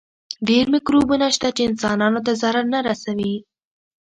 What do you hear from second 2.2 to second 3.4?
ته ضرر نه رسوي.